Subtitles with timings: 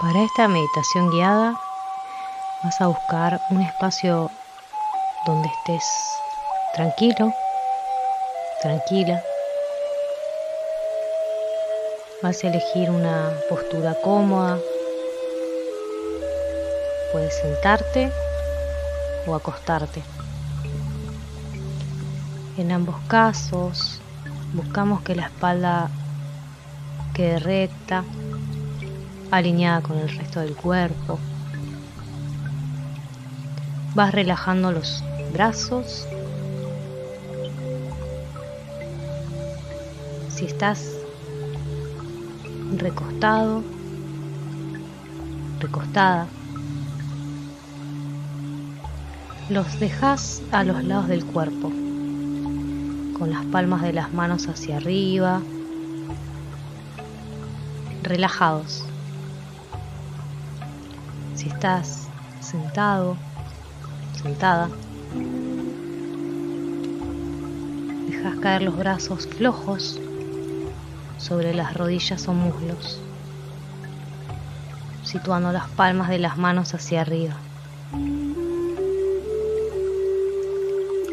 [0.00, 1.60] Para esta meditación guiada
[2.64, 4.30] vas a buscar un espacio
[5.26, 5.84] donde estés
[6.72, 7.34] tranquilo,
[8.62, 9.22] tranquila.
[12.22, 14.58] Vas a elegir una postura cómoda.
[17.12, 18.10] Puedes sentarte
[19.26, 20.02] o acostarte.
[22.56, 24.00] En ambos casos
[24.54, 25.90] buscamos que la espalda
[27.12, 28.02] quede recta
[29.30, 31.18] alineada con el resto del cuerpo.
[33.94, 35.02] Vas relajando los
[35.32, 36.06] brazos.
[40.28, 40.96] Si estás
[42.76, 43.62] recostado,
[45.58, 46.26] recostada,
[49.50, 51.70] los dejas a los lados del cuerpo,
[53.18, 55.40] con las palmas de las manos hacia arriba,
[58.02, 58.89] relajados.
[61.40, 62.10] Si estás
[62.40, 63.16] sentado,
[64.22, 64.68] sentada,
[68.06, 69.98] dejas caer los brazos flojos
[71.16, 73.00] sobre las rodillas o muslos,
[75.02, 77.36] situando las palmas de las manos hacia arriba.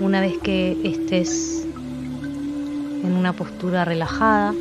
[0.01, 1.65] Una vez que estés
[3.01, 4.53] en una postura relajada,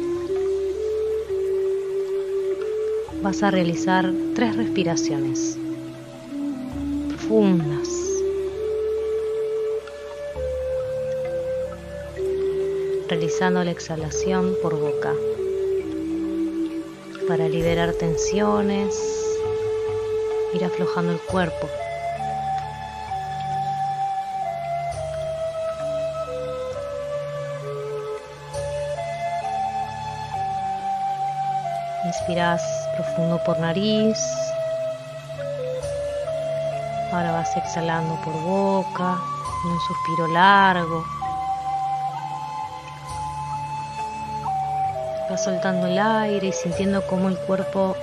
[3.26, 5.58] vas a realizar tres respiraciones
[7.08, 7.88] profundas.
[13.08, 15.12] Realizando la exhalación por boca
[17.26, 18.96] para liberar tensiones,
[20.54, 21.68] ir aflojando el cuerpo.
[32.26, 34.18] Inspiras profundo por nariz.
[37.12, 39.16] Ahora vas exhalando por boca,
[39.64, 41.04] un suspiro largo.
[45.30, 47.94] Vas soltando el aire y sintiendo cómo el cuerpo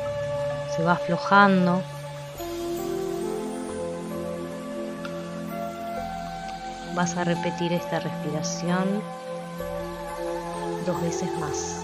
[0.73, 1.81] se va aflojando.
[6.95, 9.03] Vas a repetir esta respiración
[10.85, 11.83] dos veces más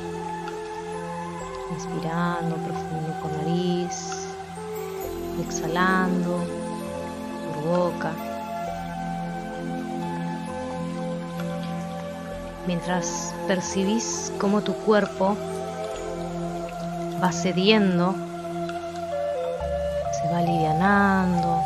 [1.72, 4.28] inspirando profundo por nariz,
[5.40, 6.44] exhalando
[7.46, 8.12] por boca.
[12.68, 15.36] Mientras percibís cómo tu cuerpo
[17.22, 18.14] va cediendo,
[20.12, 21.64] se va alivianando,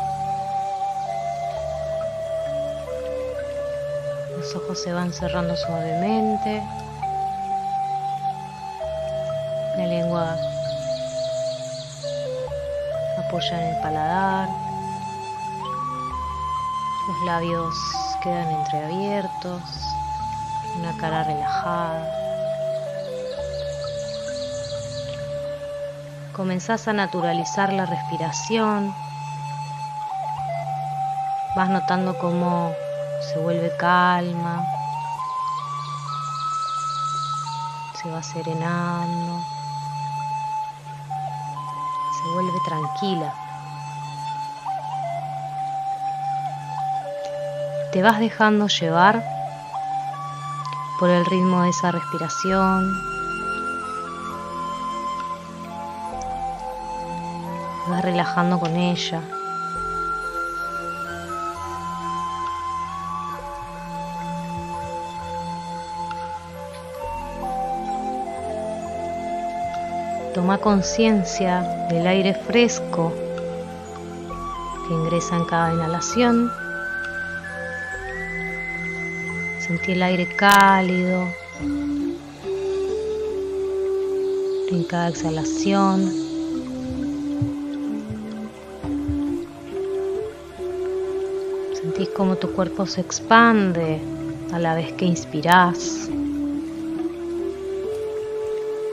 [4.38, 6.62] los ojos se van cerrando suavemente.
[9.76, 10.36] La lengua
[13.18, 14.48] apoya en el paladar.
[17.08, 17.74] Los labios
[18.22, 19.62] quedan entreabiertos.
[20.78, 22.08] Una cara relajada.
[26.36, 28.94] Comenzás a naturalizar la respiración.
[31.56, 32.72] Vas notando cómo
[33.32, 34.64] se vuelve calma.
[38.00, 39.53] Se va serenando se
[42.34, 43.32] vuelve tranquila.
[47.92, 49.24] Te vas dejando llevar
[50.98, 52.92] por el ritmo de esa respiración.
[57.88, 59.22] Vas relajando con ella.
[70.44, 73.14] Toma conciencia del aire fresco
[74.86, 76.50] que ingresa en cada inhalación.
[79.58, 81.28] Sentí el aire cálido
[84.70, 86.12] en cada exhalación.
[91.72, 93.98] Sentís como tu cuerpo se expande
[94.52, 96.10] a la vez que inspiras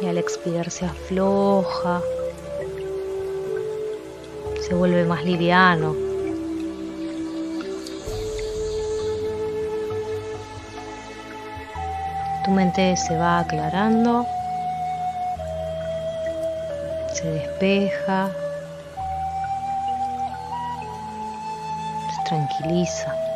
[0.02, 2.02] y al expirar se afloja,
[4.68, 5.96] se vuelve más liviano.
[12.44, 14.26] Tu mente se va aclarando,
[17.14, 18.32] se despeja,
[22.10, 23.31] se tranquiliza.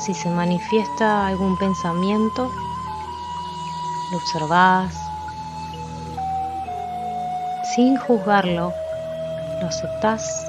[0.00, 2.50] Si se manifiesta algún pensamiento,
[4.10, 4.94] lo observás,
[7.74, 8.72] sin juzgarlo,
[9.60, 10.46] lo aceptás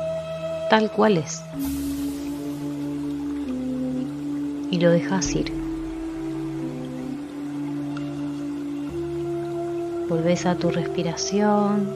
[0.70, 1.44] tal cual es
[4.72, 5.52] y lo dejas ir.
[10.08, 11.94] Volvés a tu respiración.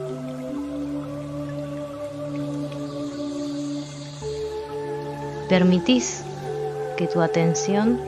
[5.48, 6.25] Permitís
[6.96, 8.00] que tu atención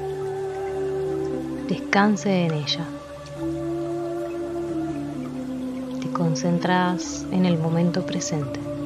[1.69, 2.87] descanse en ella.
[6.01, 8.78] Te concentras en el momento presente.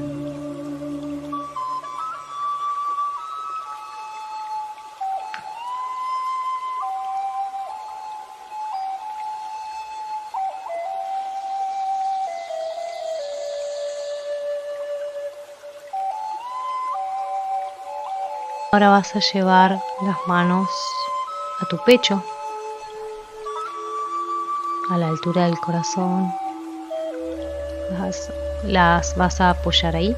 [18.74, 20.66] Ahora vas a llevar las manos
[21.60, 22.24] a tu pecho,
[24.88, 26.32] a la altura del corazón.
[28.64, 30.16] Las, vas a apoyar ahí.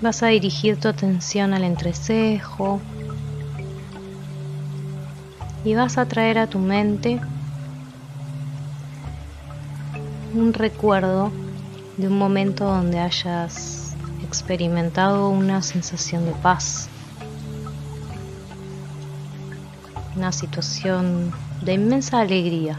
[0.00, 2.80] Vas a dirigir tu atención al entrecejo
[5.64, 7.20] y vas a traer a tu mente
[10.32, 11.32] un recuerdo
[12.00, 16.88] de un momento donde hayas experimentado una sensación de paz,
[20.16, 21.30] una situación
[21.62, 22.78] de inmensa alegría.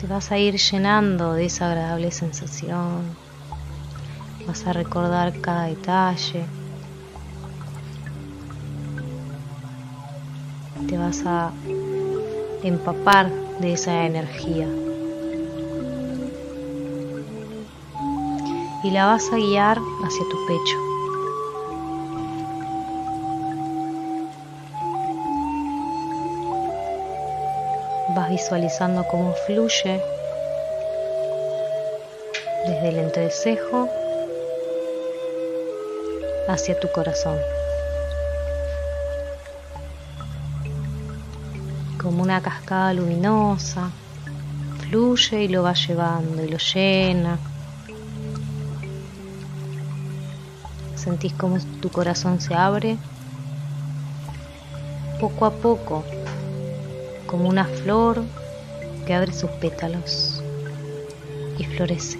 [0.00, 3.02] Te vas a ir llenando de esa agradable sensación,
[4.48, 6.44] vas a recordar cada detalle,
[10.88, 11.52] te vas a
[12.64, 14.68] empapar de esa energía.
[18.82, 20.78] Y la vas a guiar hacia tu pecho.
[28.14, 30.00] Vas visualizando cómo fluye
[32.66, 33.88] desde el entrecejo
[36.48, 37.55] hacia tu corazón.
[42.26, 43.88] Una cascada luminosa,
[44.80, 47.38] fluye y lo va llevando y lo llena.
[50.96, 52.96] Sentís como tu corazón se abre
[55.20, 56.02] poco a poco,
[57.28, 58.24] como una flor
[59.06, 60.42] que abre sus pétalos
[61.60, 62.18] y florece.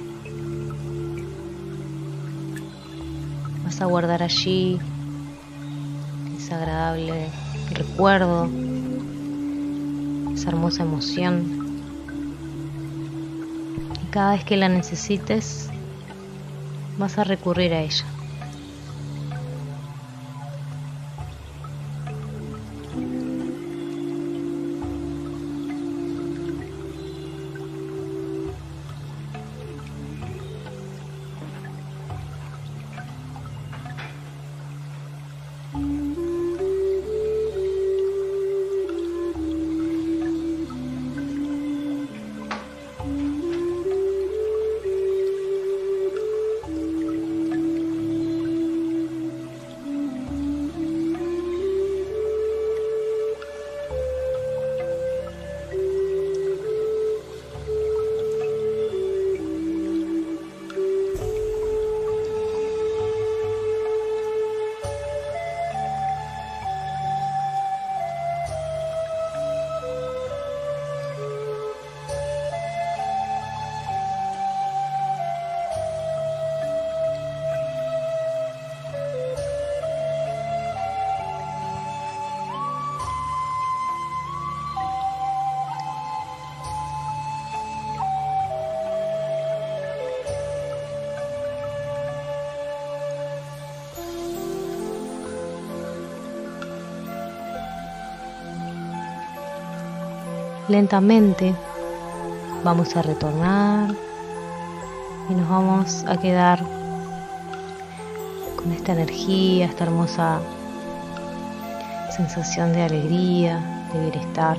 [3.65, 4.79] Vas a guardar allí
[6.39, 7.29] ese agradable
[7.73, 8.49] recuerdo
[10.47, 11.45] hermosa emoción.
[14.03, 15.71] Y cada vez que la necesites,
[16.99, 18.16] vas a recurrir a ella.
[100.69, 101.55] Lentamente
[102.65, 103.95] vamos a retornar
[105.31, 106.59] y nos vamos a quedar
[108.57, 110.41] con esta energía, esta hermosa
[112.11, 114.57] sensación de alegría, de bienestar.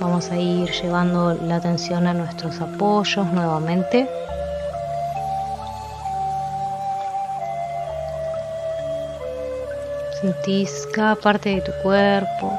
[0.00, 4.08] Vamos a ir llevando la atención a nuestros apoyos nuevamente.
[10.22, 12.58] Sentís cada parte de tu cuerpo.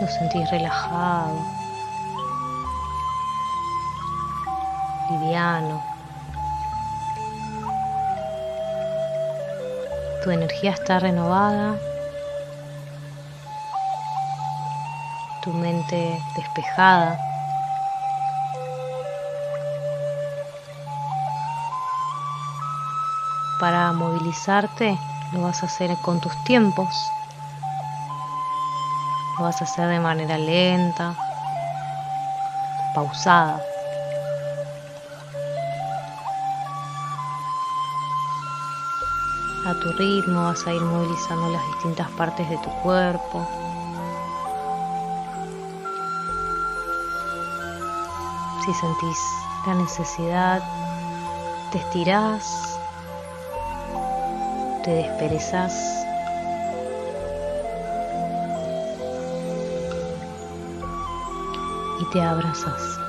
[0.00, 1.62] Lo sentís relajado.
[5.12, 5.82] liviano.
[10.22, 11.76] Tu energía está renovada,
[15.42, 17.31] tu mente despejada.
[23.62, 24.98] Para movilizarte
[25.30, 26.88] lo vas a hacer con tus tiempos,
[29.38, 31.14] lo vas a hacer de manera lenta,
[32.92, 33.60] pausada.
[39.64, 43.46] A tu ritmo vas a ir movilizando las distintas partes de tu cuerpo.
[48.64, 49.18] Si sentís
[49.68, 50.62] la necesidad,
[51.70, 52.71] te estirás,
[54.82, 56.06] te desperezas.
[62.00, 63.01] Y te abrazas.